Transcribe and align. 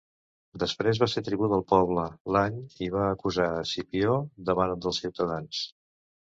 Després 0.61 1.01
va 1.03 1.07
ser 1.13 1.21
tribú 1.27 1.49
del 1.51 1.61
poble 1.73 2.07
l'any 2.37 2.57
i 2.87 2.89
va 2.97 3.05
acusar 3.11 3.47
Escipió 3.61 4.19
davant 4.51 4.77
dels 4.89 5.05
ciutadans. 5.07 5.65